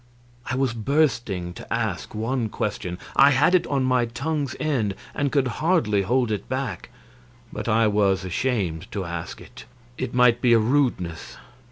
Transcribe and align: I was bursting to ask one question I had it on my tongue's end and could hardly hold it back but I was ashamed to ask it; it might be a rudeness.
I 0.49 0.55
was 0.55 0.73
bursting 0.73 1.53
to 1.53 1.71
ask 1.71 2.15
one 2.15 2.49
question 2.49 2.97
I 3.15 3.29
had 3.29 3.53
it 3.53 3.67
on 3.67 3.83
my 3.83 4.05
tongue's 4.05 4.55
end 4.59 4.95
and 5.13 5.31
could 5.31 5.45
hardly 5.61 6.01
hold 6.01 6.31
it 6.31 6.49
back 6.49 6.89
but 7.53 7.67
I 7.67 7.85
was 7.85 8.25
ashamed 8.25 8.91
to 8.93 9.05
ask 9.05 9.39
it; 9.39 9.65
it 9.99 10.11
might 10.15 10.41
be 10.41 10.53
a 10.53 10.57
rudeness. 10.57 11.37